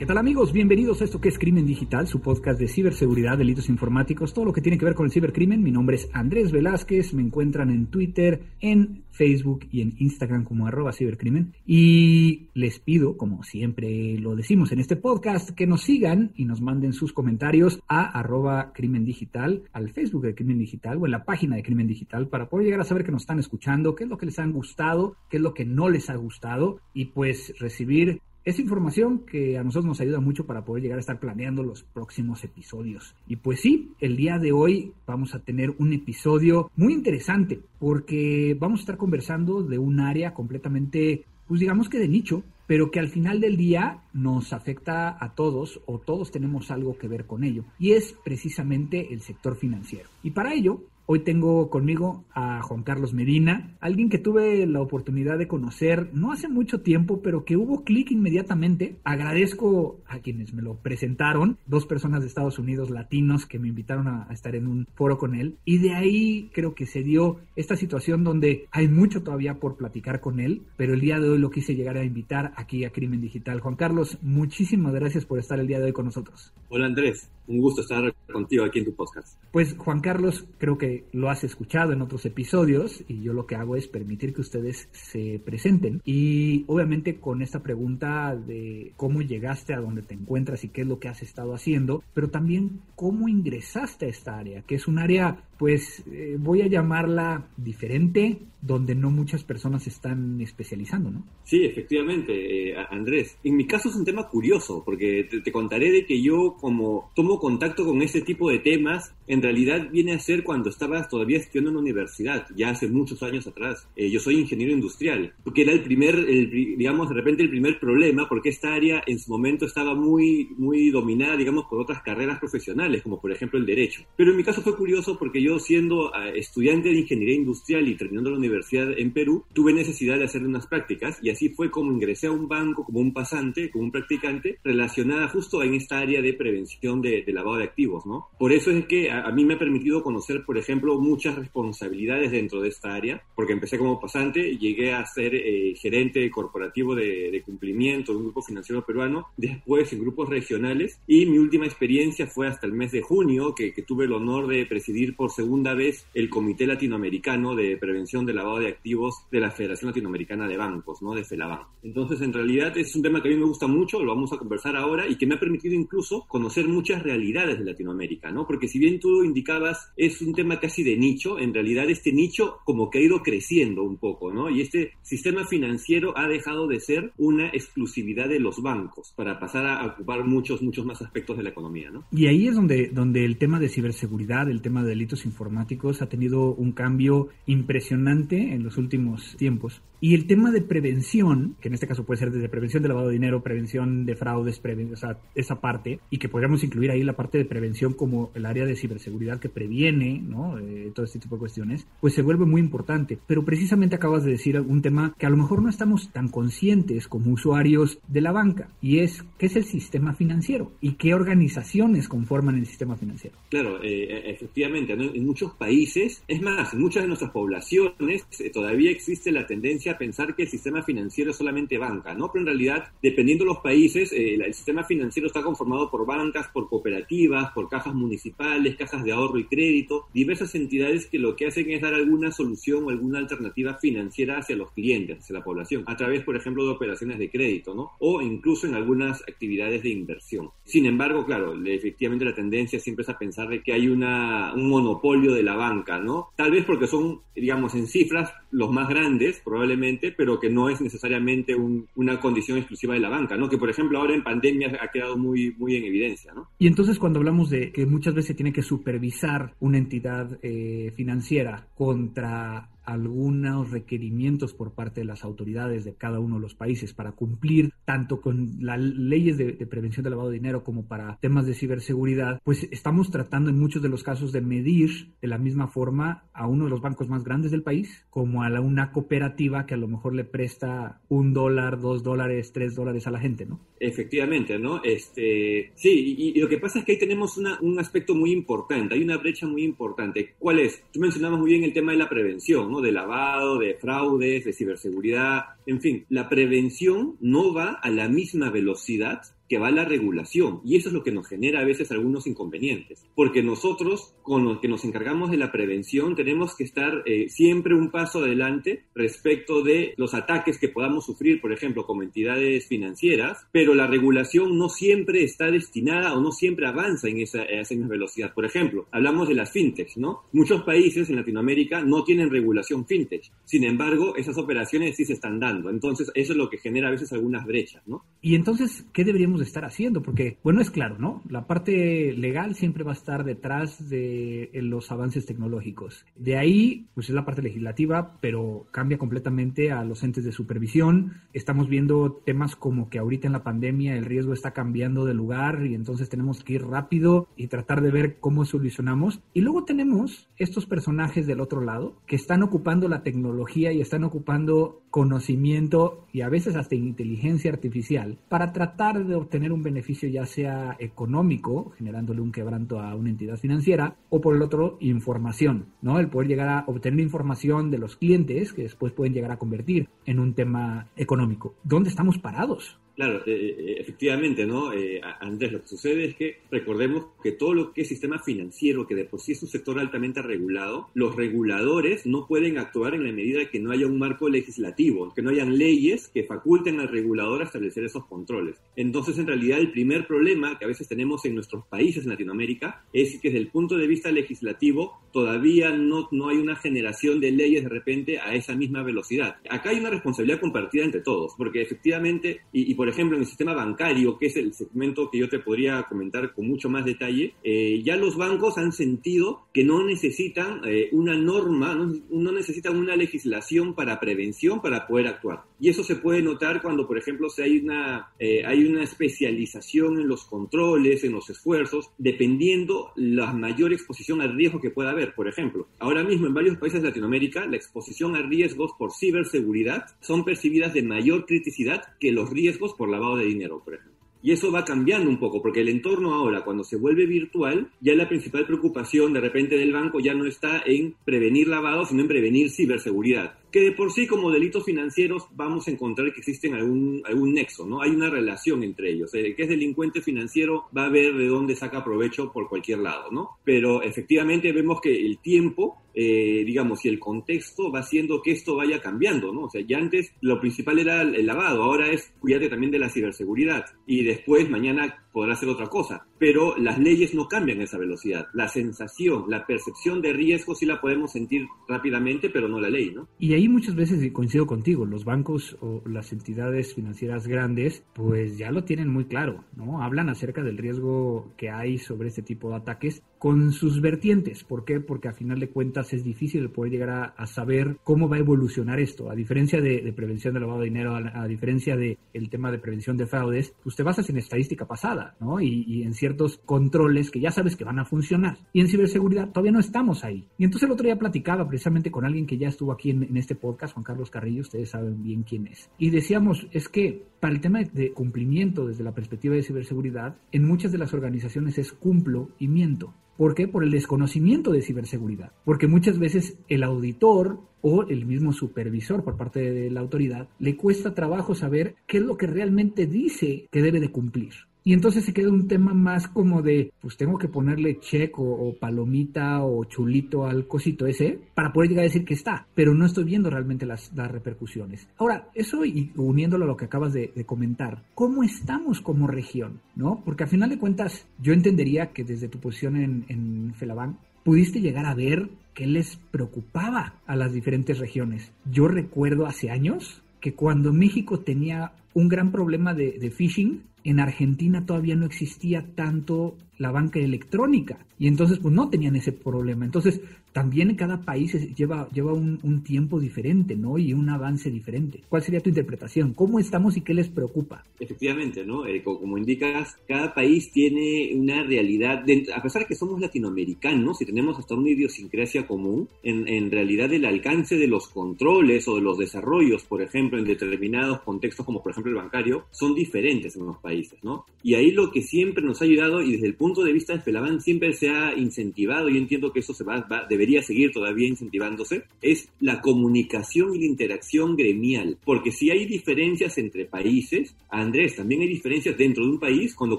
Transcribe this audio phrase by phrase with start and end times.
[0.00, 0.54] ¿Qué tal amigos?
[0.54, 4.52] Bienvenidos a esto que es Crimen Digital, su podcast de ciberseguridad, delitos informáticos, todo lo
[4.54, 5.62] que tiene que ver con el cibercrimen.
[5.62, 10.66] Mi nombre es Andrés Velázquez, me encuentran en Twitter, en Facebook y en Instagram como
[10.66, 11.52] arroba cibercrimen.
[11.66, 16.62] Y les pido, como siempre lo decimos en este podcast, que nos sigan y nos
[16.62, 21.24] manden sus comentarios a arroba crimen digital, al Facebook de Crimen Digital o en la
[21.24, 24.10] página de Crimen Digital para poder llegar a saber que nos están escuchando, qué es
[24.10, 27.52] lo que les han gustado, qué es lo que no les ha gustado y pues
[27.58, 31.62] recibir es información que a nosotros nos ayuda mucho para poder llegar a estar planeando
[31.62, 33.14] los próximos episodios.
[33.26, 38.56] Y pues sí, el día de hoy vamos a tener un episodio muy interesante porque
[38.58, 43.00] vamos a estar conversando de un área completamente, pues digamos que de nicho, pero que
[43.00, 47.44] al final del día nos afecta a todos o todos tenemos algo que ver con
[47.44, 47.64] ello.
[47.78, 50.08] Y es precisamente el sector financiero.
[50.22, 50.80] Y para ello
[51.12, 56.30] Hoy tengo conmigo a Juan Carlos Medina, alguien que tuve la oportunidad de conocer no
[56.30, 59.00] hace mucho tiempo, pero que hubo clic inmediatamente.
[59.02, 64.06] Agradezco a quienes me lo presentaron, dos personas de Estados Unidos latinos que me invitaron
[64.06, 65.56] a, estar en un foro con él.
[65.64, 70.20] Y de ahí creo que se dio esta situación donde hay mucho todavía por platicar
[70.20, 73.20] con él, pero el día de hoy lo quise llegar a invitar aquí a Crimen
[73.20, 73.58] Digital.
[73.58, 76.52] Juan Carlos, muchísimas gracias por estar el día de hoy con nosotros.
[76.68, 79.38] Hola Andrés, un gusto estar contigo aquí en tu podcast.
[79.50, 83.56] Pues Juan Carlos, creo que lo has escuchado en otros episodios y yo lo que
[83.56, 89.74] hago es permitir que ustedes se presenten y obviamente con esta pregunta de cómo llegaste
[89.74, 93.28] a donde te encuentras y qué es lo que has estado haciendo, pero también cómo
[93.28, 98.94] ingresaste a esta área, que es un área pues eh, voy a llamarla diferente, donde
[98.94, 101.26] no muchas personas están especializando, ¿no?
[101.44, 103.36] Sí, efectivamente, eh, Andrés.
[103.44, 107.38] En mi caso es un tema curioso, porque te, contaré de que yo como tomo
[107.40, 111.70] contacto con este tipo de temas, en realidad viene a ser cuando estaba todavía estudiando
[111.70, 113.88] en la universidad, ya hace muchos años atrás.
[113.96, 118.28] Eh, yo soy ingeniero industrial, porque era el primer, digamos, de repente el primer problema,
[118.28, 123.02] porque esta área en su momento estaba muy, muy dominada, digamos, por otras carreras profesionales,
[123.02, 124.02] como por ejemplo el derecho.
[124.16, 127.96] Pero en mi caso fue curioso porque yo siendo ah, estudiante de ingeniería industrial y
[127.96, 131.92] terminando la universidad en Perú, tuve necesidad de hacer unas prácticas y así fue como
[131.92, 136.22] ingresé a un banco como un pasante, como un practicante, relacionada justo en esta área
[136.22, 138.28] de prevención de, lavado de activos, ¿no?
[138.38, 142.60] Por eso es que a, mí me ha permitido conocer, por ejemplo, muchas responsabilidades dentro
[142.60, 148.12] de esta área, porque empecé como pasante, llegué a ser eh, gerente corporativo de, cumplimiento
[148.12, 152.66] de un grupo financiero peruano, después en grupos regionales y mi última experiencia fue hasta
[152.66, 156.28] el mes de junio, que, que tuve el honor de presidir por segunda vez el
[156.28, 161.14] Comité Latinoamericano de Prevención del Lavado de Activos de la Federación Latinoamericana de Bancos, ¿no?
[161.14, 161.60] De FELABAN.
[161.82, 164.38] Entonces, en realidad es un tema que a mí me gusta mucho, lo vamos a
[164.38, 168.46] conversar ahora y que me ha permitido incluso conocer muchas realidades de Latinoamérica, ¿no?
[168.46, 172.58] Porque si bien tú indicabas es un tema casi de nicho, en realidad este nicho
[172.64, 174.50] como que ha ido creciendo un poco, ¿no?
[174.50, 179.66] Y este sistema financiero ha dejado de ser una exclusividad de los bancos para pasar
[179.66, 182.04] a ocupar muchos, muchos más aspectos de la economía, ¿no?
[182.12, 186.08] Y ahí es donde, donde el tema de ciberseguridad, el tema de delitos informáticos ha
[186.08, 189.82] tenido un cambio impresionante en los últimos tiempos.
[190.02, 193.08] Y el tema de prevención, que en este caso puede ser desde prevención de lavado
[193.08, 194.60] de dinero, prevención de fraudes,
[194.92, 198.46] o sea, esa parte, y que podríamos incluir ahí la parte de prevención como el
[198.46, 198.99] área de ciberseguridad
[199.40, 200.58] que previene, ¿no?
[200.58, 203.18] Eh, todo este tipo de cuestiones, pues se vuelve muy importante.
[203.26, 207.08] Pero precisamente acabas de decir un tema que a lo mejor no estamos tan conscientes
[207.08, 212.08] como usuarios de la banca, y es qué es el sistema financiero y qué organizaciones
[212.08, 213.36] conforman el sistema financiero.
[213.48, 218.50] Claro, eh, e, efectivamente, en muchos países, es más, en muchas de nuestras poblaciones eh,
[218.50, 222.30] todavía existe la tendencia pensar que el sistema financiero es solamente banca, ¿no?
[222.32, 226.48] Pero en realidad, dependiendo de los países, eh, el sistema financiero está conformado por bancas,
[226.48, 231.46] por cooperativas, por cajas municipales, cajas de ahorro y crédito, diversas entidades que lo que
[231.46, 235.84] hacen es dar alguna solución o alguna alternativa financiera hacia los clientes, hacia la población,
[235.86, 237.90] a través, por ejemplo, de operaciones de crédito, ¿no?
[237.98, 240.48] O incluso en algunas actividades de inversión.
[240.64, 245.34] Sin embargo, claro, efectivamente la tendencia siempre es a pensar que hay una, un monopolio
[245.34, 246.28] de la banca, ¿no?
[246.36, 250.80] Tal vez porque son, digamos, en cifras los más grandes, probablemente pero que no es
[250.80, 251.54] necesariamente
[251.94, 253.48] una condición exclusiva de la banca, ¿no?
[253.48, 256.48] Que por ejemplo ahora en pandemia ha quedado muy, muy en evidencia, ¿no?
[256.58, 261.66] Y entonces cuando hablamos de que muchas veces tiene que supervisar una entidad eh, financiera
[261.74, 267.12] contra algunos requerimientos por parte de las autoridades de cada uno de los países para
[267.12, 271.54] cumplir tanto con las leyes de, prevención del lavado de dinero como para temas de
[271.54, 276.24] ciberseguridad, pues estamos tratando en muchos de los casos de medir de la misma forma
[276.32, 279.76] a uno de los bancos más grandes del país como a una cooperativa que a
[279.76, 283.60] lo mejor le presta un dólar, dos dólares, tres dólares a la gente, ¿no?
[283.78, 284.82] Efectivamente, ¿no?
[284.82, 289.02] Este, sí, y, lo que pasa es que ahí tenemos un aspecto muy importante, hay
[289.02, 290.34] una brecha muy importante.
[290.38, 290.82] ¿Cuál es?
[290.92, 292.80] Tú mencionabas muy bien el tema de la prevención, ¿no?
[292.80, 298.50] De lavado, de fraudes, de ciberseguridad, en fin, la prevención no va a la misma
[298.50, 300.60] velocidad que va la regulación.
[300.64, 303.04] Y eso es lo que nos genera a veces algunos inconvenientes.
[303.16, 307.74] Porque nosotros, con los que nos encargamos de la prevención, tenemos que estar eh, siempre
[307.74, 313.44] un paso adelante respecto de los ataques que podamos sufrir, por ejemplo, como entidades financieras,
[313.50, 317.88] pero la regulación no siempre está destinada o no siempre avanza en esa, esa misma
[317.88, 318.32] velocidad.
[318.32, 320.22] Por ejemplo, hablamos de las fintechs, ¿no?
[320.32, 323.32] Muchos países en Latinoamérica no tienen regulación fintech.
[323.44, 325.70] Sin embargo, esas operaciones sí se están dando.
[325.70, 328.04] Entonces, eso es lo que genera a veces algunas brechas, ¿no?
[328.22, 331.22] Y entonces, ¿qué deberíamos estar haciendo, porque, bueno, es claro, ¿no?
[331.28, 336.04] La parte legal siempre va a estar detrás de los avances tecnológicos.
[336.16, 341.14] De ahí, pues es la parte legislativa, pero cambia completamente a los entes de supervisión.
[341.32, 345.66] Estamos viendo temas como que ahorita en la pandemia el riesgo está cambiando de lugar
[345.66, 349.20] y entonces tenemos que ir rápido y tratar de ver cómo solucionamos.
[349.32, 354.04] Y luego tenemos estos personajes del otro lado que están ocupando la tecnología y están
[354.04, 360.26] ocupando conocimiento y a veces hasta inteligencia artificial para tratar de obtener un beneficio ya
[360.26, 366.00] sea económico, generándole un quebranto a una entidad financiera, o por el otro, información, ¿no?
[366.00, 369.88] El poder llegar a obtener información de los clientes que después pueden llegar a convertir
[370.04, 371.54] en un tema económico.
[371.62, 372.80] ¿Dónde estamos parados?
[373.00, 374.74] Claro, eh, eh, efectivamente, ¿no?
[374.74, 378.86] Eh, Andrés, lo que sucede es que recordemos que todo lo que es sistema financiero,
[378.86, 383.06] que de por sí es un sector altamente regulado, los reguladores no pueden actuar en
[383.06, 386.88] la medida que no haya un marco legislativo, que no hayan leyes que faculten al
[386.88, 388.60] regulador a establecer esos controles.
[388.76, 392.84] Entonces, en realidad, el primer problema que a veces tenemos en nuestros países en Latinoamérica
[392.92, 397.32] es que desde el punto de vista legislativo todavía no, no hay una generación de
[397.32, 399.36] leyes de repente a esa misma velocidad.
[399.48, 403.28] Acá hay una responsabilidad compartida entre todos, porque efectivamente, y, y por ejemplo, en el
[403.28, 407.34] sistema bancario, que es el segmento que yo te podría comentar con mucho más detalle,
[407.42, 412.96] eh, ya los bancos han sentido que no necesitan eh, una norma, no, necesitan una
[412.96, 415.44] legislación para prevención para poder actuar.
[415.58, 420.00] Y eso se puede notar cuando, por ejemplo, si hay una, eh, hay una especialización
[420.00, 425.14] en los controles, en los esfuerzos, dependiendo la mayor exposición al riesgo que pueda haber.
[425.14, 429.86] Por ejemplo, ahora mismo en varios países de Latinoamérica, la exposición a riesgos por ciberseguridad
[430.00, 433.98] son percibidas de mayor criticidad que los riesgos por lavado de dinero, por ejemplo.
[434.22, 437.94] Y eso va cambiando un poco, porque el entorno ahora, cuando se vuelve virtual, ya
[437.94, 442.08] la principal preocupación de repente del banco ya no está en prevenir lavado, sino en
[442.08, 447.02] prevenir ciberseguridad que de por sí como delitos financieros vamos a encontrar que existen algún,
[447.04, 447.82] algún nexo, ¿no?
[447.82, 449.12] Hay una relación entre ellos.
[449.14, 453.10] El que es delincuente financiero va a ver de dónde saca provecho por cualquier lado,
[453.10, 453.38] ¿no?
[453.44, 458.56] Pero efectivamente vemos que el tiempo, eh, digamos, y el contexto va haciendo que esto
[458.56, 459.44] vaya cambiando, ¿no?
[459.44, 462.88] O sea, ya antes lo principal era el lavado, ahora es cuidarte también de la
[462.88, 468.28] ciberseguridad y después mañana podrá ser otra cosa, pero las leyes no cambian esa velocidad.
[468.32, 472.92] La sensación, la percepción de riesgo sí la podemos sentir rápidamente, pero no la ley,
[472.94, 473.08] ¿no?
[473.18, 478.50] Y ahí muchas veces coincido contigo, los bancos o las entidades financieras grandes, pues ya
[478.50, 479.82] lo tienen muy claro, ¿no?
[479.82, 484.44] Hablan acerca del riesgo que hay sobre este tipo de ataques con sus vertientes.
[484.44, 484.80] ¿Por qué?
[484.80, 488.80] Porque a final de cuentas es difícil poder llegar a, saber cómo va a evolucionar
[488.80, 489.10] esto.
[489.10, 492.96] A diferencia de, prevención de lavado de dinero, a, diferencia del el tema de prevención
[492.96, 495.40] de fraudes, pues te basas en estadística pasada, ¿no?
[495.40, 498.38] Y, en ciertos controles que ya sabes que van a funcionar.
[498.52, 500.28] Y en ciberseguridad todavía no estamos ahí.
[500.38, 503.16] Y entonces el otro día platicaba precisamente con alguien que ya estuvo aquí en, en
[503.16, 505.70] este podcast, Juan Carlos Carrillo, ustedes saben bien quién es.
[505.78, 510.44] Y decíamos, es que para el tema de cumplimiento desde la perspectiva de ciberseguridad, en
[510.44, 512.94] muchas de las organizaciones es cumplo y miento.
[513.20, 513.46] ¿Por qué?
[513.46, 515.32] Por el desconocimiento de ciberseguridad.
[515.44, 520.56] Porque muchas veces el auditor o el mismo supervisor por parte de la autoridad le
[520.56, 524.32] cuesta trabajo saber qué es lo que realmente dice que debe de cumplir.
[524.64, 528.54] Y entonces se queda un tema más como de, pues tengo que ponerle check o,
[528.58, 532.84] palomita o chulito al cosito ese para poder llegar a decir que está, pero no
[532.86, 534.88] estoy viendo realmente las, repercusiones.
[534.98, 539.60] Ahora, eso y uniéndolo a lo que acabas de, comentar, ¿cómo estamos como región?
[539.76, 540.02] ¿No?
[540.04, 544.60] Porque al final de cuentas, yo entendería que desde tu posición en, en Felaban, pudiste
[544.60, 548.32] llegar a ver qué les preocupaba a las diferentes regiones.
[548.50, 554.66] Yo recuerdo hace años que cuando México tenía un gran problema de, phishing, en Argentina
[554.66, 559.64] todavía no existía tanto la banca electrónica y entonces pues no tenían ese problema.
[559.64, 560.00] Entonces
[560.32, 563.78] también cada país lleva, lleva un, tiempo diferente, ¿no?
[563.78, 565.00] Y un avance diferente.
[565.08, 566.12] ¿Cuál sería tu interpretación?
[566.12, 567.64] ¿Cómo estamos y qué les preocupa?
[567.80, 568.66] Efectivamente, ¿no?
[568.66, 572.04] Eh, como, indicas, cada país tiene una realidad,
[572.34, 576.92] a pesar de que somos latinoamericanos y tenemos hasta una idiosincrasia común, en, en realidad
[576.92, 581.62] el alcance de los controles o de los desarrollos, por ejemplo, en determinados contextos como
[581.62, 584.26] por ejemplo el bancario, son diferentes en los países, ¿no?
[584.42, 587.00] Y ahí lo que siempre nos ha ayudado y desde el punto de vista de
[587.00, 591.08] Felaban siempre se ha incentivado, y entiendo que eso se va, va debería seguir todavía
[591.08, 594.98] incentivándose, es la comunicación y la interacción gremial.
[595.04, 599.78] Porque si hay diferencias entre países, Andrés, también hay diferencias dentro de un país cuando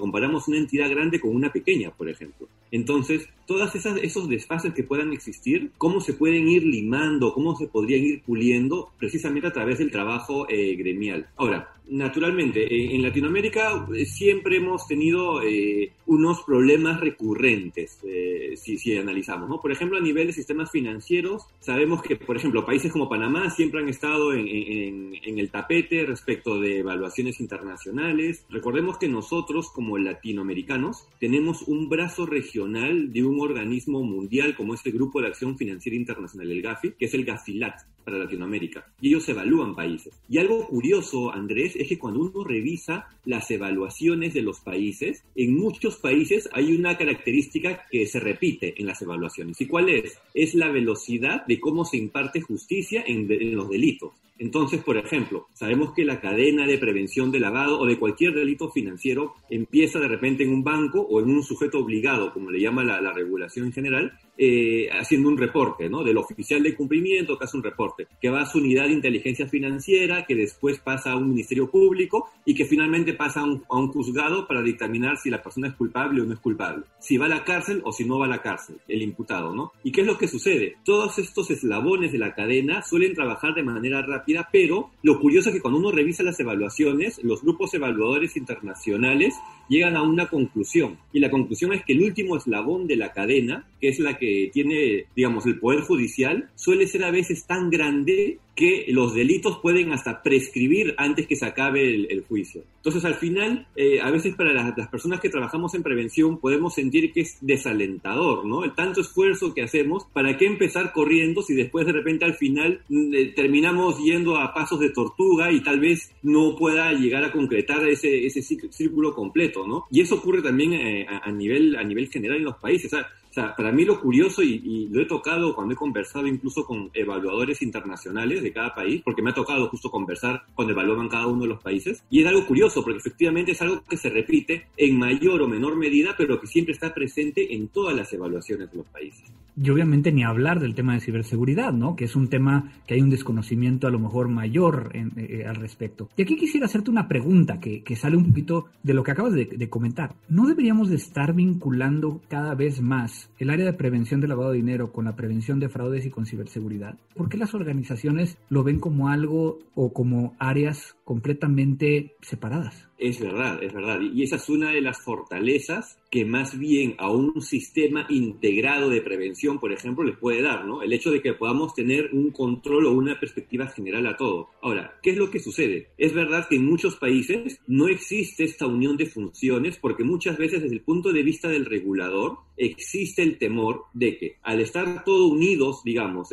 [0.00, 2.48] comparamos una entidad grande con una pequeña, por ejemplo.
[2.70, 7.34] Entonces, todas esas, esos desfases que puedan existir, ¿cómo se pueden ir limando?
[7.34, 8.92] ¿Cómo se podrían ir puliendo?
[8.98, 11.28] Precisamente a través del trabajo eh, gremial.
[11.36, 18.96] Ahora, naturalmente, en, Latinoamérica eh, siempre hemos tenido eh, unos problemas recurrentes, eh, si, si,
[18.96, 19.60] analizamos, ¿no?
[19.60, 23.80] Por ejemplo, a nivel de sistemas financieros, sabemos que, por ejemplo, países como Panamá siempre
[23.80, 28.44] han estado en, en, el tapete respecto de evaluaciones internacionales.
[28.50, 34.90] Recordemos que nosotros, como latinoamericanos, tenemos un brazo regional de un organismo mundial como este
[34.90, 37.74] Grupo de Acción Financiera Internacional, el GAFI, que es el GAFILAT
[38.04, 38.86] para Latinoamérica.
[39.00, 40.20] Y ellos evalúan países.
[40.28, 45.56] Y algo curioso, Andrés, es que cuando uno revisa las evaluaciones de los países, en
[45.56, 49.60] muchos países hay una característica que se repite en las evaluaciones.
[49.60, 50.18] ¿Y cuál es?
[50.34, 54.12] Es la velocidad de cómo se imparte justicia en, los delitos.
[54.38, 58.70] Entonces, por ejemplo, sabemos que la cadena de prevención de lavado o de cualquier delito
[58.70, 62.82] financiero empieza de repente en un banco o en un sujeto obligado, como le llama
[62.84, 66.02] la, la regulación en general, eh, haciendo un reporte, ¿no?
[66.02, 69.46] Del oficial de cumplimiento que hace un reporte, que va a su unidad de inteligencia
[69.46, 73.78] financiera, que después pasa a un ministerio público y que finalmente pasa a un, a
[73.78, 77.26] un juzgado para dictaminar si la persona es culpable o no es culpable, si va
[77.26, 79.72] a la cárcel o si no va a la cárcel, el imputado, ¿no?
[79.84, 80.76] ¿Y qué es lo que sucede?
[80.82, 85.54] Todos estos eslabones de la cadena suelen trabajar de manera rápida, pero lo curioso es
[85.56, 89.34] que cuando uno revisa las evaluaciones, los grupos evaluadores internacionales
[89.68, 90.98] llegan a una conclusión.
[91.12, 94.50] Y la conclusión es que el último eslabón de la cadena, que es la que
[94.52, 99.92] tiene, digamos, el Poder Judicial, suele ser a veces tan grande que los delitos pueden
[99.92, 102.62] hasta prescribir antes que se acabe el, juicio.
[102.76, 107.12] Entonces, al final, eh, a veces para las, personas que trabajamos en prevención podemos sentir
[107.12, 108.64] que es desalentador, ¿no?
[108.64, 112.82] El tanto esfuerzo que hacemos, ¿para qué empezar corriendo si después de repente al final
[112.88, 117.32] mm, eh, terminamos yendo a pasos de tortuga y tal vez no pueda llegar a
[117.32, 119.86] concretar ese, ese círculo completo, ¿no?
[119.90, 122.92] Y eso ocurre también eh, a, nivel, a nivel general en los países.
[122.92, 126.90] O sea, para mí lo curioso, y, lo he tocado cuando he conversado incluso con
[126.92, 131.42] evaluadores internacionales de cada país, porque me ha tocado justo conversar cuando evalúan cada uno
[131.42, 134.98] de los países, y es algo curioso, porque efectivamente es algo que se repite en
[134.98, 138.86] mayor o menor medida, pero que siempre está presente en todas las evaluaciones de los
[138.86, 139.32] países.
[139.60, 141.94] Y obviamente ni hablar del tema de ciberseguridad, ¿no?
[141.96, 145.56] Que es un tema que hay un desconocimiento a lo mejor mayor eh, eh, al
[145.56, 146.08] respecto.
[146.16, 149.44] Y aquí quisiera hacerte una pregunta que, sale un poquito de lo que acabas de,
[149.44, 150.14] de comentar.
[150.28, 154.56] ¿No deberíamos de estar vinculando cada vez más el área de prevención de lavado de
[154.56, 156.96] dinero con la prevención de fraudes y con ciberseguridad?
[157.14, 162.88] ¿Por qué las organizaciones lo ven como algo o como áreas completamente separadas?
[163.02, 164.00] Es verdad, es verdad.
[164.00, 169.00] Y esa es una de las fortalezas que más bien a un sistema integrado de
[169.00, 170.82] prevención, por ejemplo, les puede dar, ¿no?
[170.84, 174.50] El hecho de que podamos tener un control o una perspectiva general a todo.
[174.62, 175.88] Ahora, ¿qué es lo que sucede?
[175.98, 180.62] Es verdad que en muchos países no existe esta unión de funciones porque muchas veces
[180.62, 185.32] desde el punto de vista del regulador existe el temor de que al estar todos
[185.32, 186.28] unidos, digamos,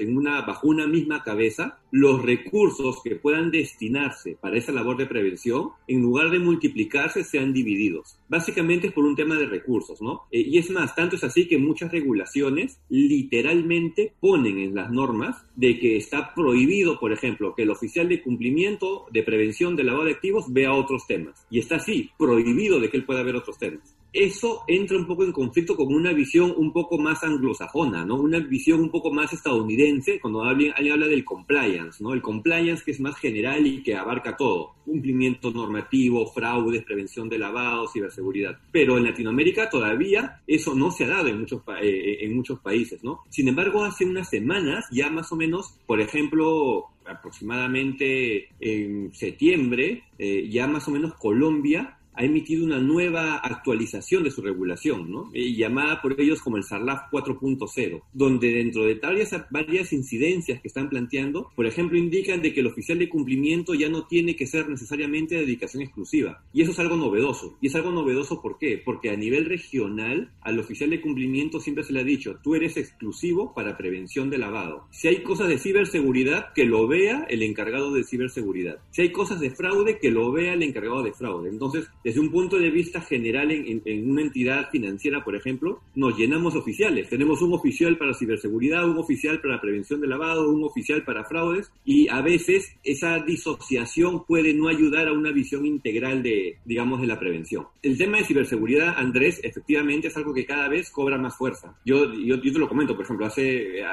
[0.45, 6.01] bajo una misma cabeza, los recursos que puedan destinarse para esa labor de prevención, en
[6.01, 8.17] lugar de multiplicarse, sean divididos.
[8.27, 10.23] Básicamente es por un tema de recursos, ¿no?
[10.31, 15.45] Eh, y es más, tanto es así que muchas regulaciones literalmente ponen en las normas
[15.55, 20.05] de que está prohibido, por ejemplo, que el oficial de cumplimiento de prevención de lavado
[20.05, 21.45] de activos vea otros temas.
[21.49, 25.23] Y está así, prohibido de que él pueda ver otros temas eso entra un poco
[25.23, 28.15] en conflicto con una visión un poco más anglosajona, ¿no?
[28.15, 32.13] Una visión un poco más estadounidense cuando alguien, habla del compliance, ¿no?
[32.13, 37.37] El compliance que es más general y que abarca todo, cumplimiento normativo, fraudes, prevención de
[37.37, 38.57] lavado, ciberseguridad.
[38.71, 43.03] Pero en Latinoamérica todavía eso no se ha dado en muchos, eh, en muchos países,
[43.03, 43.21] ¿no?
[43.29, 50.47] Sin embargo, hace unas semanas ya más o menos, por ejemplo, aproximadamente en septiembre, eh,
[50.49, 55.29] ya más o menos Colombia ha emitido una nueva actualización de su regulación.
[55.33, 60.67] Eh, llamada por ellos como el SARLAF 4.0, donde dentro de varias, varias incidencias que
[60.67, 64.47] están planteando, por ejemplo, indican de que el oficial de cumplimiento ya no tiene que
[64.47, 66.43] ser necesariamente de dedicación exclusiva.
[66.51, 67.57] Y eso es algo novedoso.
[67.61, 68.81] Y es algo novedoso ¿por qué?
[68.83, 72.75] Porque a nivel regional, al oficial de cumplimiento siempre se le ha dicho, tú eres
[72.75, 74.87] exclusivo para prevención de lavado.
[74.91, 78.79] Si hay cosas de ciberseguridad, que lo vea el encargado de ciberseguridad.
[78.91, 81.49] Si hay cosas de fraude, que lo vea el encargado de fraude.
[81.49, 86.55] Entonces, desde un punto de vista general en, una entidad financiera, por ejemplo, nos llenamos
[86.55, 87.07] oficiales.
[87.07, 91.71] Tenemos un oficial para ciberseguridad, un oficial para prevención de lavado, un oficial para fraudes
[91.85, 97.05] y a veces esa disociación puede no ayudar a una visión integral de, digamos, de
[97.05, 97.67] la prevención.
[97.83, 101.77] El tema de ciberseguridad, Andrés, efectivamente es algo que cada vez cobra más fuerza.
[101.85, 103.83] Yo, te lo comento, por ejemplo, hace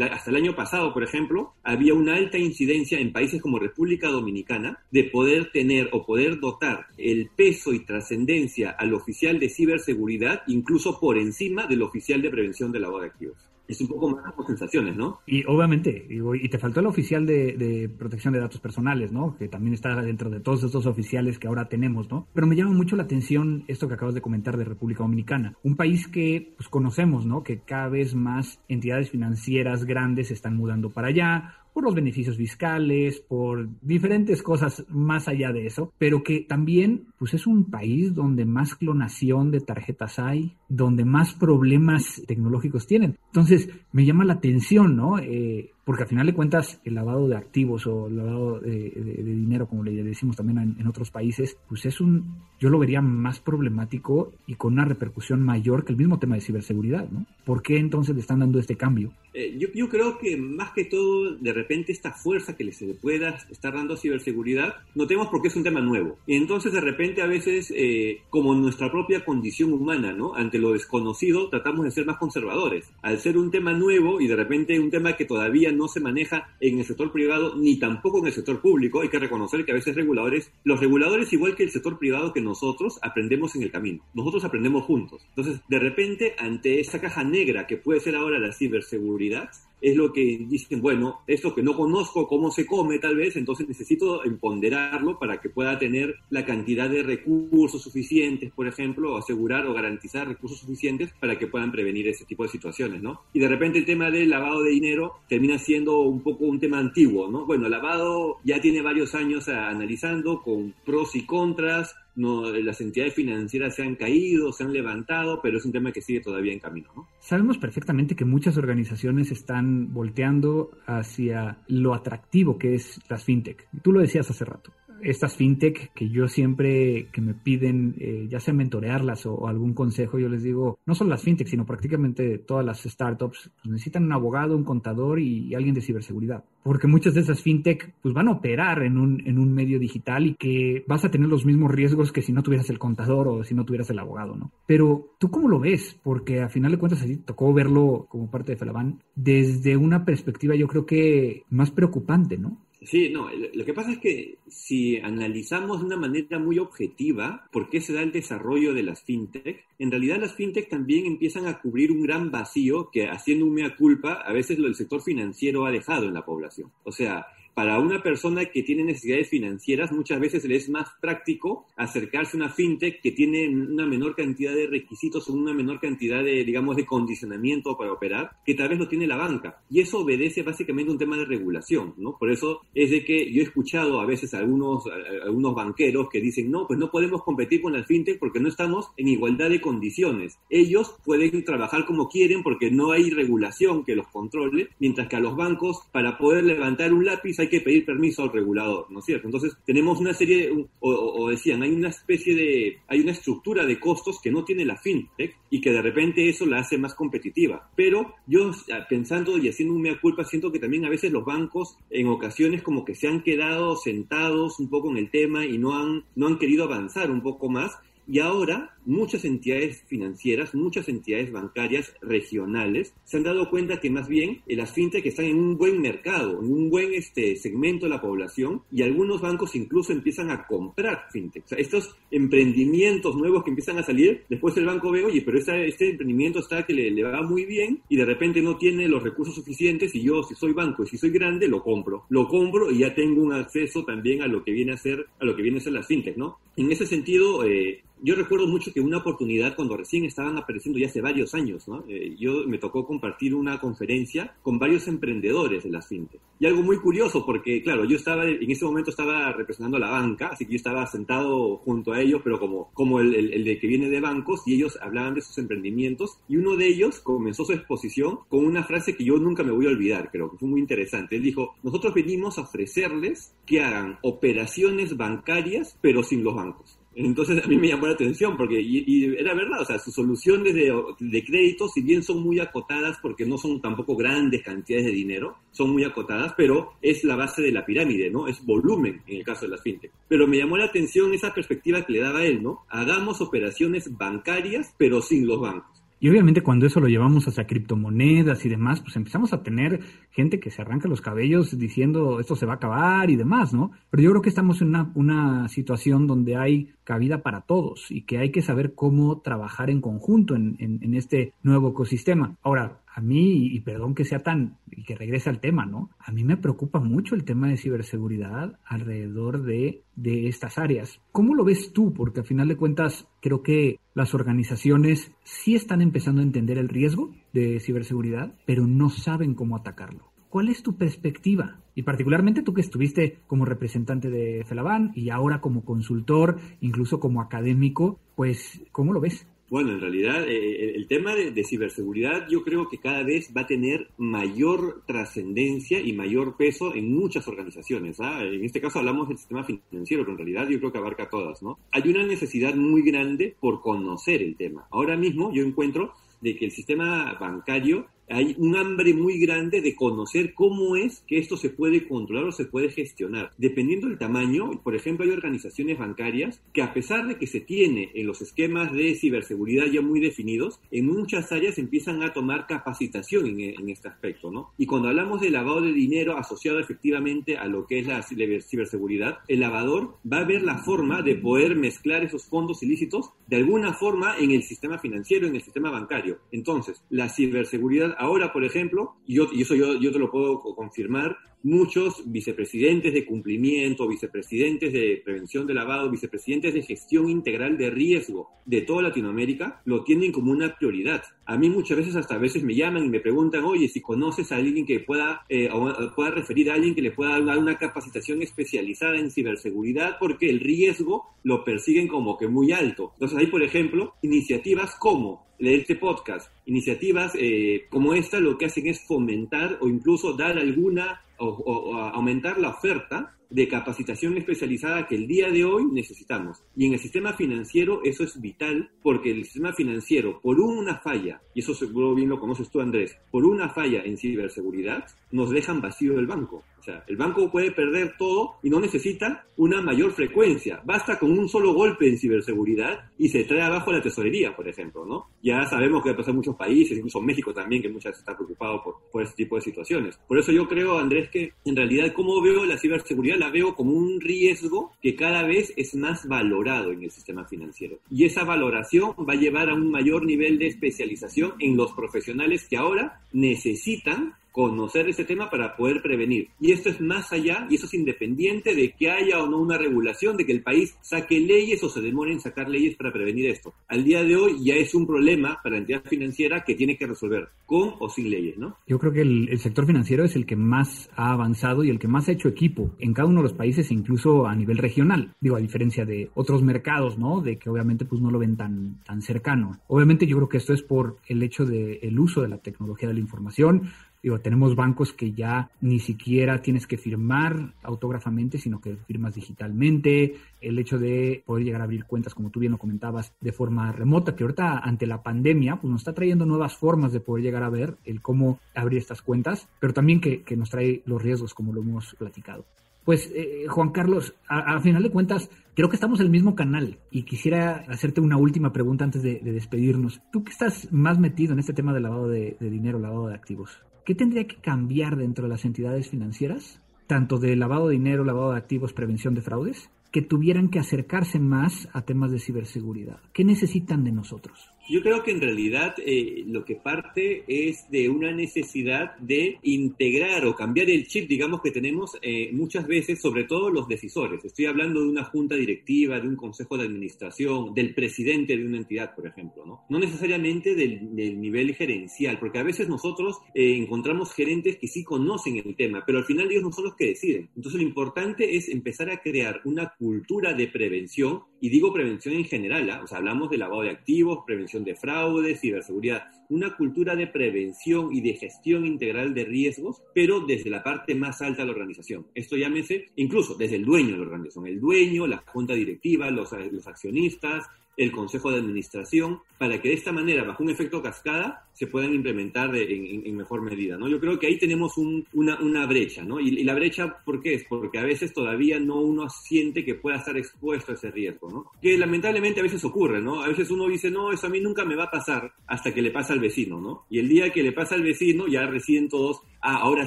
[0.00, 4.78] hasta el año pasado, por ejemplo, había una alta incidencia en países como República Dominicana
[4.90, 10.98] de poder tener o poder dotar el peso y trascendencia al oficial de ciberseguridad incluso
[10.98, 14.46] por encima del oficial de prevención de lavado de activos es un poco más por
[14.46, 15.20] sensaciones, ¿no?
[15.26, 19.36] Y obviamente, y, te faltó el oficial de, protección de datos personales, ¿no?
[19.36, 22.26] Que también está dentro de todos estos oficiales que ahora tenemos, ¿no?
[22.32, 25.76] Pero me llama mucho la atención esto que acabas de comentar de República Dominicana, un
[25.76, 27.42] país que pues conocemos, ¿no?
[27.42, 33.20] Que cada vez más entidades financieras grandes están mudando para allá, por los beneficios fiscales,
[33.20, 38.44] por diferentes cosas más allá de eso, pero que también pues es un país donde
[38.44, 43.18] más clonación de tarjetas hay, donde más problemas tecnológicos tienen.
[43.26, 45.18] Entonces, me llama la atención, ¿no?
[45.18, 48.90] Eh, porque al final de cuentas el lavado de activos o el lavado de,
[49.24, 53.40] dinero, como le decimos también en, otros países, pues es un, yo lo vería más
[53.40, 57.26] problemático y con una repercusión mayor que el mismo tema de ciberseguridad, ¿no?
[57.44, 59.12] ¿Por qué entonces le están dando este cambio?
[59.34, 62.94] Eh, yo, yo, creo que más que todo, de repente esta fuerza que se le
[62.94, 66.18] pueda estar dando a ciberseguridad, notemos porque es un tema nuevo.
[66.26, 70.34] Y entonces de repente a veces, eh, como nuestra propia condición humana, ¿no?
[70.34, 72.92] Ante lo desconocido, tratamos de ser más conservadores.
[73.00, 76.54] Al ser un tema nuevo y de repente un tema que todavía no se maneja
[76.60, 79.00] en el sector privado ni tampoco en el sector público.
[79.00, 82.40] Hay que reconocer que a veces reguladores, los reguladores igual que el sector privado que
[82.40, 84.04] nosotros aprendemos en el camino.
[84.14, 85.24] Nosotros aprendemos juntos.
[85.30, 89.50] Entonces, de repente, ante esa caja negra que puede ser ahora la ciberseguridad,
[89.82, 93.68] es lo que dicen, bueno, esto que no conozco cómo se come tal vez, entonces
[93.68, 99.74] necesito empoderarlo para que pueda tener la cantidad de recursos suficientes, por ejemplo, asegurar o
[99.74, 103.22] garantizar recursos suficientes para que puedan prevenir ese tipo de situaciones, ¿no?
[103.32, 106.78] Y de repente el tema del lavado de dinero termina siendo un poco un tema
[106.78, 107.44] antiguo, ¿no?
[107.44, 113.74] Bueno, lavado ya tiene varios años analizando con pros y contras, no, las entidades financieras
[113.74, 116.90] se han caído, se han levantado, pero es un tema que sigue todavía en camino.
[116.94, 117.08] ¿no?
[117.18, 123.68] Sabemos perfectamente que muchas organizaciones están volteando hacia lo atractivo que es las fintech.
[123.82, 124.72] Tú lo decías hace rato
[125.02, 130.18] estas fintech que yo siempre que me piden, eh, ya sea mentorearlas o, algún consejo,
[130.18, 134.12] yo les digo, no solo las fintech, sino prácticamente todas las startups, pues necesitan un
[134.12, 136.44] abogado, un contador y, alguien de ciberseguridad.
[136.62, 140.26] Porque muchas de esas fintech pues van a operar en un, en un medio digital
[140.26, 143.44] y que vas a tener los mismos riesgos que si no tuvieras el contador o
[143.44, 144.52] si no tuvieras el abogado, ¿no?
[144.66, 145.98] Pero tú cómo lo ves?
[146.02, 150.54] Porque a final de cuentas así tocó verlo como parte de Felaban desde una perspectiva
[150.54, 152.58] yo creo que más preocupante, ¿no?
[152.84, 157.70] Sí, no, lo que pasa es que si analizamos de una manera muy objetiva por
[157.70, 161.60] qué se da el desarrollo de las fintech, en realidad las fintech también empiezan a
[161.60, 165.64] cubrir un gran vacío que haciendo un mea culpa a veces lo el sector financiero
[165.64, 166.72] ha dejado en la población.
[166.82, 171.66] O sea, para una persona que tiene necesidades financieras, muchas veces le es más práctico
[171.76, 176.22] acercarse a una fintech que tiene una menor cantidad de requisitos o una menor cantidad
[176.22, 179.62] de, digamos, de condicionamiento para operar, que tal vez lo tiene la banca.
[179.68, 182.16] Y eso obedece básicamente a un tema de regulación, ¿no?
[182.18, 184.84] Por eso es de que yo he escuchado a veces a algunos,
[185.24, 188.90] algunos banqueros que dicen, no, pues no podemos competir con la fintech porque no estamos
[188.96, 190.38] en igualdad de condiciones.
[190.48, 195.20] Ellos pueden trabajar como quieren porque no hay regulación que los controle, mientras que a
[195.20, 199.04] los bancos, para poder levantar un lápiz, hay que pedir permiso al regulador, ¿no es
[199.04, 199.26] cierto?
[199.26, 200.50] Entonces tenemos una serie,
[200.80, 204.76] o, decían, hay una especie de, hay una estructura de costos que no tiene la
[204.76, 207.70] fintech y que de repente eso la hace más competitiva.
[207.76, 208.50] Pero yo
[208.88, 212.62] pensando y haciendo un mea culpa, siento que también a veces los bancos en ocasiones
[212.62, 216.26] como que se han quedado sentados un poco en el tema y no han, no
[216.26, 217.72] han querido avanzar un poco más
[218.06, 224.08] Y ahora muchas entidades financieras, muchas entidades bancarias regionales se han dado cuenta que más
[224.08, 227.90] bien eh, las fintech están en un buen mercado, en un buen este, segmento de
[227.90, 231.44] la población y algunos bancos incluso empiezan a comprar fintech.
[231.44, 235.38] O sea, estos emprendimientos nuevos que empiezan a salir, después el banco ve, oye, pero
[235.38, 239.02] este emprendimiento está que le, le, va muy bien y de repente no tiene los
[239.02, 242.04] recursos suficientes y yo si soy banco y si soy grande lo compro.
[242.08, 245.24] Lo compro y ya tengo un acceso también a lo que viene a ser, a
[245.24, 246.38] lo que viene a ser las fintech, ¿no?
[246.56, 250.86] En ese sentido, eh, yo recuerdo mucho que una oportunidad cuando recién estaban apareciendo ya
[250.86, 251.84] hace varios años, ¿no?
[251.88, 256.20] Eh, yo me tocó compartir una conferencia con varios emprendedores de las fintech.
[256.40, 259.90] Y algo muy curioso porque, claro, yo estaba, en ese momento estaba representando a la
[259.90, 263.58] banca, así que yo estaba sentado junto a ellos, pero como, como el, el, de
[263.60, 267.44] que viene de bancos, y ellos hablaban de sus emprendimientos, y uno de ellos comenzó
[267.44, 270.48] su exposición con una frase que yo nunca me voy a olvidar, creo que fue
[270.48, 271.16] muy interesante.
[271.16, 276.81] Él dijo, nosotros venimos a ofrecerles que hagan operaciones bancarias, pero sin los bancos.
[276.94, 280.54] Entonces a mí me llamó la atención porque y, era verdad, o sea, sus soluciones
[280.54, 284.92] de, de crédito, si bien son muy acotadas porque no son tampoco grandes cantidades de
[284.92, 288.28] dinero, son muy acotadas, pero es la base de la pirámide, ¿no?
[288.28, 289.92] Es volumen en el caso de las fintech.
[290.08, 292.60] Pero me llamó la atención esa perspectiva que le daba él, ¿no?
[292.68, 295.82] Hagamos operaciones bancarias, pero sin los bancos.
[296.02, 299.78] Y obviamente cuando eso lo llevamos hacia criptomonedas y demás, pues empezamos a tener
[300.10, 303.70] gente que se arranca los cabellos diciendo esto se va a acabar y demás, ¿no?
[303.88, 308.02] Pero yo creo que estamos en una, una situación donde hay cabida para todos y
[308.02, 312.36] que hay que saber cómo trabajar en conjunto en, en, este nuevo ecosistema.
[312.42, 315.90] Ahora, a mí, y perdón que sea tan, y que regrese al tema, ¿no?
[315.98, 321.00] A mí me preocupa mucho el tema de ciberseguridad alrededor de, de estas áreas.
[321.10, 321.94] ¿Cómo lo ves tú?
[321.94, 326.68] Porque al final de cuentas, creo que las organizaciones sí están empezando a entender el
[326.68, 330.12] riesgo de ciberseguridad, pero no saben cómo atacarlo.
[330.28, 331.61] ¿Cuál es tu perspectiva?
[331.74, 337.20] Y particularmente tú que estuviste como representante de Felaban y ahora como consultor, incluso como
[337.20, 339.26] académico, pues, ¿cómo lo ves?
[339.52, 343.46] Bueno, en realidad eh, el tema de, ciberseguridad yo creo que cada vez va a
[343.46, 348.00] tener mayor trascendencia y mayor peso en muchas organizaciones.
[348.00, 348.24] ¿ah?
[348.24, 351.42] En este caso hablamos del sistema financiero, pero en realidad yo creo que abarca todas.
[351.42, 351.58] ¿no?
[351.70, 354.66] Hay una necesidad muy grande por conocer el tema.
[354.70, 359.74] Ahora mismo yo encuentro de que el sistema bancario hay un hambre muy grande de
[359.74, 363.30] conocer cómo es que esto se puede controlar o se puede gestionar.
[363.38, 367.90] Dependiendo del tamaño, por ejemplo, hay organizaciones bancarias que a pesar de que se tiene
[367.94, 373.40] en los esquemas de ciberseguridad ya muy definidos, en muchas áreas empiezan a tomar capacitación
[373.40, 374.52] en, este aspecto, ¿no?
[374.58, 379.18] Y cuando hablamos de lavado de dinero asociado efectivamente a lo que es la ciberseguridad,
[379.28, 383.72] el lavador va a ver la forma de poder mezclar esos fondos ilícitos de alguna
[383.72, 386.18] forma en el sistema financiero, en el sistema bancario.
[386.30, 391.16] Entonces, la ciberseguridad ahora, por ejemplo, y, yo, eso yo, yo te lo puedo confirmar,
[391.42, 398.28] muchos vicepresidentes de cumplimiento, vicepresidentes de prevención de lavado, vicepresidentes de gestión integral de riesgo
[398.44, 401.02] de toda Latinoamérica lo tienen como una prioridad.
[401.26, 404.32] A mí muchas veces hasta a veces me llaman y me preguntan, oye, si conoces
[404.32, 405.48] a alguien que pueda, eh,
[405.94, 410.40] pueda referir a alguien que le pueda dar una capacitación especializada en ciberseguridad porque el
[410.40, 412.90] riesgo lo persiguen como que muy alto.
[412.94, 418.66] Entonces hay, por ejemplo, iniciativas como este podcast, iniciativas eh, como esta lo que hacen
[418.66, 425.06] es fomentar o incluso dar alguna o, aumentar la oferta de capacitación especializada que el
[425.06, 426.42] día de hoy necesitamos.
[426.54, 431.20] Y en el sistema financiero eso es vital porque el sistema financiero, por una falla,
[431.34, 435.60] y eso seguro bien lo conoces tú Andrés, por una falla en ciberseguridad, nos dejan
[435.60, 436.44] vacío el banco.
[436.58, 440.62] O sea, el banco puede perder todo y no necesita una mayor frecuencia.
[440.64, 444.86] Basta con un solo golpe en ciberseguridad y se trae abajo la tesorería, por ejemplo,
[444.86, 445.08] ¿no?
[445.22, 448.00] Ya sabemos que va a pasar en muchos países, incluso México también, que muchas veces
[448.00, 449.98] está preocupado por, por este tipo de situaciones.
[450.06, 453.18] Por eso yo creo, Andrés, que en realidad, como veo la ciberseguridad?
[453.22, 457.78] La veo como un riesgo que cada vez es más valorado en el sistema financiero.
[457.88, 462.48] Y esa valoración va a llevar a un mayor nivel de especialización en los profesionales
[462.48, 466.28] que ahora necesitan conocer ese tema para poder prevenir.
[466.40, 469.58] Y esto es más allá, y eso es independiente de que haya o no una
[469.58, 473.26] regulación, de que el país saque leyes o se demore en sacar leyes para prevenir
[473.26, 473.54] esto.
[473.68, 476.86] Al día de hoy ya es un problema para la entidad financiera que tiene que
[476.86, 478.56] resolver, con o sin leyes, ¿no?
[478.66, 481.88] Yo creo que el, sector financiero es el que más ha avanzado y el que
[481.88, 485.14] más ha hecho equipo en cada uno de los países, incluso a nivel regional.
[485.20, 487.20] Digo, a diferencia de otros mercados, ¿no?
[487.20, 489.60] De que obviamente pues no lo ven tan, tan cercano.
[489.66, 492.88] Obviamente yo creo que esto es por el hecho del el uso de la tecnología
[492.88, 493.70] de la información,
[494.02, 500.16] Digo, tenemos bancos que ya ni siquiera tienes que firmar autógrafamente, sino que firmas digitalmente.
[500.40, 503.70] El hecho de poder llegar a abrir cuentas, como tú bien lo comentabas, de forma
[503.70, 507.44] remota, que ahorita ante la pandemia, pues nos está trayendo nuevas formas de poder llegar
[507.44, 511.52] a ver el cómo abrir estas cuentas, pero también que, nos trae los riesgos, como
[511.52, 512.44] lo hemos platicado.
[512.84, 516.80] Pues eh, Juan Carlos, a, final de cuentas, creo que estamos en el mismo canal
[516.90, 520.00] y quisiera hacerte una última pregunta antes de, despedirnos.
[520.10, 523.60] Tú que estás más metido en este tema de lavado de dinero, lavado de activos,
[523.84, 528.32] ¿qué tendría que cambiar dentro de las entidades financieras, tanto de lavado de dinero, lavado
[528.32, 533.00] de activos, prevención de fraudes, que tuvieran que acercarse más a temas de ciberseguridad?
[533.12, 534.51] ¿Qué necesitan de nosotros?
[534.68, 540.24] Yo creo que en realidad eh, lo que parte es de una necesidad de integrar
[540.24, 544.24] o cambiar el chip, digamos, que tenemos eh, muchas veces, sobre todo los decisores.
[544.24, 548.58] Estoy hablando de una junta directiva, de un consejo de administración, del presidente de una
[548.58, 549.64] entidad, por ejemplo, ¿no?
[549.68, 555.42] No necesariamente del, nivel gerencial, porque a veces nosotros eh, encontramos gerentes que sí conocen
[555.44, 557.30] el tema, pero al final ellos no son los que deciden.
[557.34, 562.24] Entonces lo importante es empezar a crear una cultura de prevención, y digo prevención en
[562.24, 562.80] general, ¿ah?
[562.84, 567.92] o sea, hablamos de lavado de activos, prevención de fraude, ciberseguridad, una cultura de prevención
[567.92, 572.06] y de gestión integral de riesgos, pero desde la parte más alta de la organización.
[572.14, 576.30] Esto llámese incluso desde el dueño de la organización, el dueño, la junta directiva, los,
[576.30, 581.48] los accionistas, el consejo de administración, para que de esta manera, bajo un efecto cascada,
[581.52, 583.88] se puedan implementar en, mejor medida, ¿no?
[583.88, 586.20] Yo creo que ahí tenemos una, brecha, ¿no?
[586.20, 587.44] Y, la brecha, ¿por qué es?
[587.48, 591.50] Porque a veces todavía no uno siente que pueda estar expuesto a ese riesgo, ¿no?
[591.60, 593.22] Que lamentablemente a veces ocurre, ¿no?
[593.22, 595.82] A veces uno dice, no, eso a mí nunca me va a pasar hasta que
[595.82, 596.84] le pasa al vecino, ¿no?
[596.90, 599.86] Y el día que le pasa al vecino, ya recién todos, ah, ahora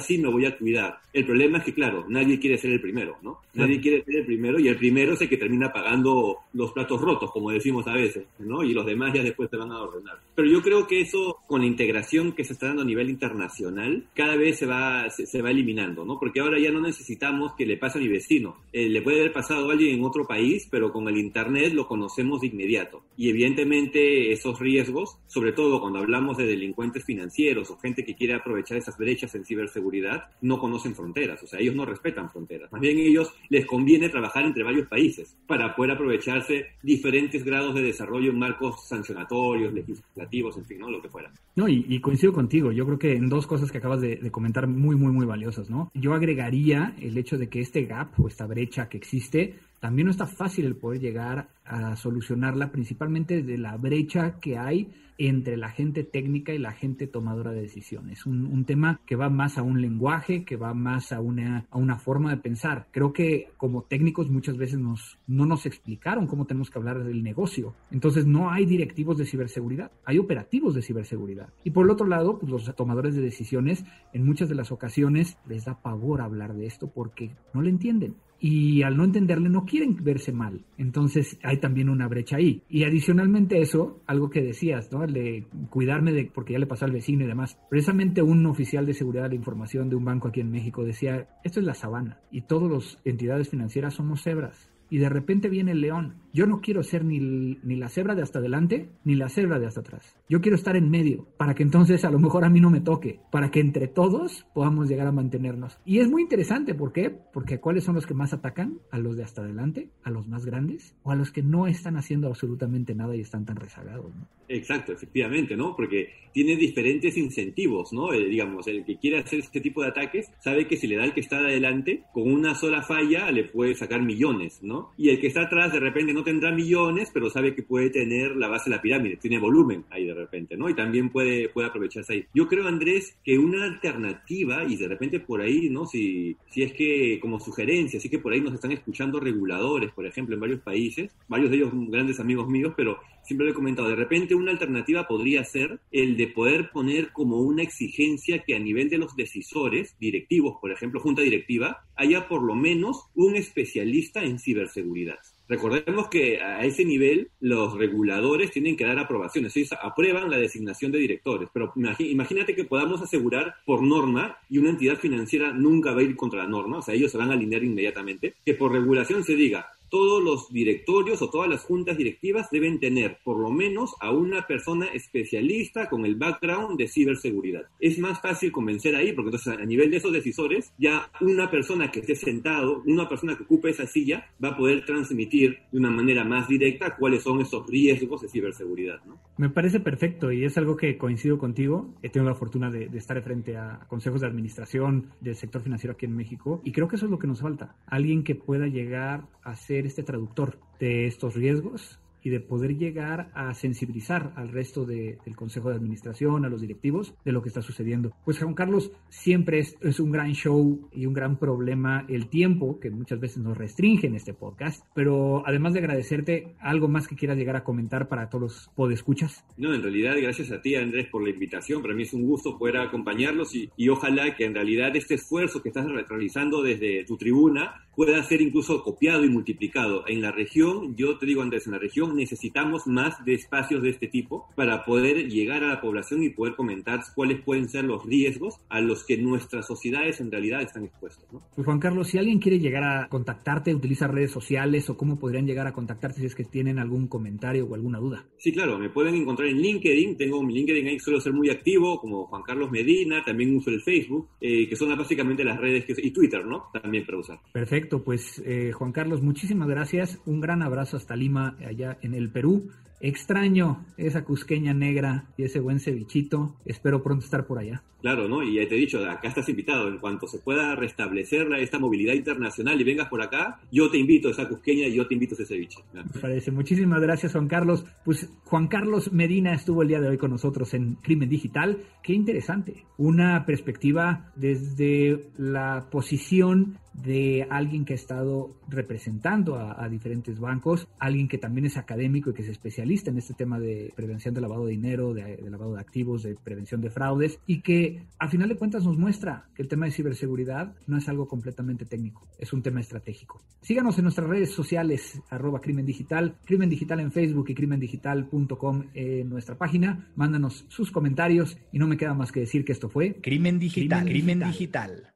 [0.00, 0.98] sí me voy a cuidar.
[1.12, 3.40] El problema es que, claro, nadie quiere ser el primero, ¿no?
[3.54, 7.00] Nadie quiere ser el primero y el primero es el que termina pagando los platos
[7.00, 8.62] rotos, como decimos a veces, ¿no?
[8.62, 10.18] Y los demás ya después te van a ordenar.
[10.34, 14.04] Pero yo creo que eso, con la integración que se está dando a nivel internacional,
[14.14, 16.18] cada vez se va, se, va eliminando, ¿no?
[16.18, 18.56] Porque ahora ya no necesitamos que le pase a mi vecino.
[18.74, 21.88] Eh, le puede haber pasado a alguien en otro país, pero con el Internet lo
[21.88, 23.04] conocemos de inmediato.
[23.16, 28.34] Y evidentemente esos riesgos, sobre todo cuando hablamos de delincuentes financieros o gente que quiere
[28.34, 31.42] aprovechar esas brechas en ciberseguridad, no conocen fronteras.
[31.42, 32.70] O sea, ellos no respetan fronteras.
[32.72, 37.82] Más bien ellos les conviene trabajar entre varios países para poder aprovecharse diferentes grados de
[37.82, 40.90] desarrollo en marcos sancionatorios, legislativos, en fin, ¿no?
[40.90, 41.32] Lo que fuera.
[41.54, 42.72] No, y, coincido contigo.
[42.72, 45.70] Yo creo que en dos cosas que acabas de, de, comentar muy, muy, muy valiosas,
[45.70, 45.90] ¿no?
[45.94, 49.54] Yo agregaría el hecho de que este gap o esta brecha que existe
[49.86, 54.90] también no está fácil el poder llegar a solucionarla, principalmente de la brecha que hay
[55.16, 58.26] entre la gente técnica y la gente tomadora de decisiones.
[58.26, 61.78] Un, un tema que va más a un lenguaje, que va más a una, a
[61.78, 62.88] una forma de pensar.
[62.90, 67.22] Creo que como técnicos muchas veces nos, no nos explicaron cómo tenemos que hablar del
[67.22, 67.76] negocio.
[67.92, 71.50] Entonces no hay directivos de ciberseguridad, hay operativos de ciberseguridad.
[71.62, 75.38] Y por el otro lado, pues los tomadores de decisiones en muchas de las ocasiones
[75.48, 79.64] les da pavor hablar de esto porque no le entienden y al no entenderle no
[79.64, 80.64] quieren verse mal.
[80.78, 82.62] Entonces hay también una brecha ahí.
[82.68, 85.06] Y adicionalmente a eso, algo que decías, ¿no?
[85.06, 87.58] de cuidarme de porque ya le pasó al vecino y demás.
[87.70, 91.28] Precisamente un oficial de seguridad de la información de un banco aquí en México decía,
[91.44, 95.72] esto es la sabana y todas las entidades financieras somos cebras y de repente viene
[95.72, 96.14] el león.
[96.32, 99.66] Yo no quiero ser ni, ni, la cebra de hasta adelante, ni la cebra de
[99.66, 100.14] hasta atrás.
[100.28, 102.82] Yo quiero estar en medio, para que entonces a lo mejor a mí no me
[102.82, 105.78] toque, para que entre todos podamos llegar a mantenernos.
[105.86, 107.10] Y es muy interesante, ¿por qué?
[107.10, 108.78] Porque ¿cuáles son los que más atacan?
[108.90, 111.96] A los de hasta adelante, a los más grandes, o a los que no están
[111.96, 114.26] haciendo absolutamente nada y están tan rezagados, ¿no?
[114.48, 115.74] Exacto, efectivamente, ¿no?
[115.74, 118.12] Porque tiene diferentes incentivos, ¿no?
[118.12, 121.04] Eh, digamos, el que quiere hacer este tipo de ataques sabe que si le da
[121.04, 124.75] al que está adelante, con una sola falla le puede sacar millones, ¿no?
[124.96, 128.36] Y el que está atrás de repente no tendrá millones, pero sabe que puede tener
[128.36, 130.68] la base de la pirámide, tiene volumen ahí de repente, ¿no?
[130.68, 132.26] Y también puede, puede aprovecharse ahí.
[132.34, 135.86] Yo creo, Andrés, que una alternativa, y de repente por ahí, ¿no?
[135.86, 140.06] Si, si es que como sugerencia, así que por ahí nos están escuchando reguladores, por
[140.06, 143.88] ejemplo, en varios países, varios de ellos grandes amigos míos, pero siempre lo he comentado,
[143.88, 148.58] de repente una alternativa podría ser el de poder poner como una exigencia que a
[148.58, 154.22] nivel de los decisores, directivos, por ejemplo, junta directiva, haya por lo menos un especialista
[154.22, 155.18] en ciberseguridad.
[155.48, 160.90] Recordemos que a ese nivel los reguladores tienen que dar aprobaciones, ellos aprueban la designación
[160.90, 166.00] de directores, pero imagínate que podamos asegurar por norma, y una entidad financiera nunca va
[166.00, 168.72] a ir contra la norma, o sea, ellos se van a alinear inmediatamente, que por
[168.72, 173.50] regulación se diga, todos los directorios o todas las juntas directivas deben tener por lo
[173.50, 177.62] menos a una persona especialista con el background de ciberseguridad.
[177.80, 181.90] Es más fácil convencer ahí porque entonces a nivel de esos decisores ya una persona
[181.90, 185.90] que esté sentado, una persona que ocupe esa silla va a poder transmitir de una
[185.90, 189.04] manera más directa cuáles son esos riesgos de ciberseguridad.
[189.04, 189.18] ¿no?
[189.36, 191.94] Me parece perfecto y es algo que coincido contigo.
[192.02, 195.92] He tenido la fortuna de, de estar frente a consejos de administración del sector financiero
[195.92, 197.76] aquí en México y creo que eso es lo que nos falta.
[197.86, 203.30] Alguien que pueda llegar a ser este traductor de estos riesgos y de poder llegar
[203.34, 207.62] a sensibilizar al resto del Consejo de Administración, a los directivos, de lo que está
[207.62, 208.16] sucediendo.
[208.24, 212.80] Pues Juan Carlos, siempre es, es un gran show y un gran problema el tiempo,
[212.80, 217.14] que muchas veces nos restringe en este podcast, pero además de agradecerte, ¿algo más que
[217.14, 219.44] quieras llegar a comentar para todos los podescuchas?
[219.56, 221.80] No, en realidad, gracias a ti, Andrés, por la invitación.
[221.80, 225.62] Para mí es un gusto poder acompañarlos y, y ojalá que en realidad este esfuerzo
[225.62, 230.04] que estás realizando desde tu tribuna pueda ser incluso copiado y multiplicado.
[230.06, 233.88] En la región, yo te digo Andrés, en la región necesitamos más de espacios de
[233.88, 238.04] este tipo para poder llegar a la población y poder comentar cuáles pueden ser los
[238.04, 241.24] riesgos a los que nuestras sociedades en realidad están expuestas.
[241.54, 245.46] Pues Juan Carlos, si alguien quiere llegar a contactarte, utiliza redes sociales o cómo podrían
[245.46, 248.26] llegar a contactarte si es que tienen algún comentario o alguna duda.
[248.36, 251.98] Sí, claro, me pueden encontrar en LinkedIn, tengo mi LinkedIn ahí, suelo ser muy activo,
[251.98, 255.94] como Juan Carlos Medina, también uso el Facebook, eh, que son básicamente las redes que...
[255.96, 256.64] y Twitter, ¿no?
[256.72, 257.38] También para usar.
[257.52, 260.18] Perfecto pues eh, Juan Carlos, muchísimas gracias.
[260.26, 262.70] Un gran abrazo hasta Lima, allá en el Perú.
[263.00, 266.56] Extraño esa cusqueña negra y ese buen cevichito.
[266.64, 267.82] Espero pronto estar por allá.
[268.06, 268.40] Claro, ¿no?
[268.40, 269.88] Y ya te he dicho, acá estás invitado.
[269.88, 274.28] En cuanto se pueda restablecer esta movilidad internacional y vengas por acá, yo te invito
[274.28, 275.80] a esa cusqueña y yo te invito a ese ceviche.
[275.92, 276.52] Me parece.
[276.52, 277.84] Muchísimas gracias, Juan Carlos.
[278.04, 281.82] Pues Juan Carlos Medina estuvo el día de hoy con nosotros en Crimen Digital.
[282.00, 282.84] Qué interesante.
[282.96, 291.28] Una perspectiva desde la posición de alguien que ha estado representando a, diferentes bancos, alguien
[291.28, 294.66] que también es académico y que es especialista en este tema de prevención de lavado
[294.66, 298.56] de dinero, de, lavado de activos, de prevención de fraudes y que a final de
[298.56, 302.62] cuentas nos muestra que el tema de ciberseguridad no es algo completamente técnico, es un
[302.62, 303.42] tema estratégico.
[303.62, 309.28] Síganos en nuestras redes sociales, arroba crimen digital, crimen digital en Facebook y crimendigital.com en
[309.28, 310.08] nuestra página.
[310.16, 314.04] Mándanos sus comentarios y no me queda más que decir que esto fue Crimen Digital.
[314.04, 315.12] Crimen digital.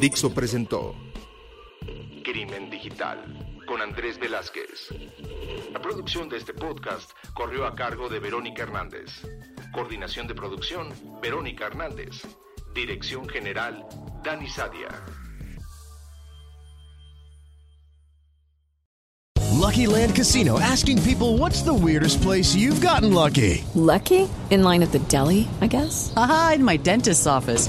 [0.00, 0.94] Dixo presentó
[2.24, 4.88] Crimen Digital con Andrés Velázquez.
[5.72, 9.22] La producción de este podcast corrió a cargo de Verónica Hernández.
[9.72, 10.88] Coordinación de producción,
[11.20, 12.22] Verónica Hernández.
[12.74, 13.86] Dirección General,
[14.24, 14.88] Dani Sadia.
[19.58, 23.64] Lucky Land Casino asking people what's the weirdest place you've gotten lucky?
[23.74, 24.30] Lucky?
[24.50, 26.12] In line at the deli, I guess?
[26.16, 27.68] Aha, in my dentist's office.